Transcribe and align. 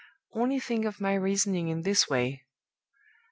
Only 0.33 0.59
think 0.59 0.83
of 0.85 0.99
my 0.99 1.13
reasoning 1.13 1.67
in 1.67 1.83
this 1.83 2.09
way! 2.09 2.47